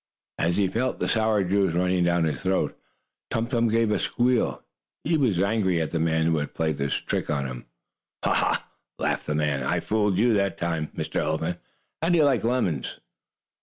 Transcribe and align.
As 0.39 0.57
he 0.57 0.67
felt 0.67 0.99
the 0.99 1.07
sour 1.07 1.43
juice 1.43 1.75
running 1.75 2.03
down 2.05 2.23
his 2.23 2.41
throat, 2.41 2.75
Tum 3.29 3.45
Tum 3.45 3.67
gave 3.67 3.91
a 3.91 3.99
squeal. 3.99 4.63
He 5.03 5.15
was 5.15 5.39
angry 5.39 5.79
at 5.79 5.91
the 5.91 5.99
man 5.99 6.25
who 6.25 6.37
had 6.39 6.55
played 6.55 6.77
this 6.77 6.95
trick 6.95 7.29
on 7.29 7.45
him. 7.45 7.67
"Ha! 8.23 8.33
Ha!" 8.33 8.67
laughed 8.97 9.27
the 9.27 9.35
man. 9.35 9.61
"I 9.61 9.79
fooled 9.79 10.17
you 10.17 10.33
that 10.33 10.57
time, 10.57 10.87
Mr. 10.97 11.17
Elephant. 11.17 11.59
How 12.01 12.09
do 12.09 12.17
you 12.17 12.23
like 12.25 12.43
lemons?" 12.43 12.99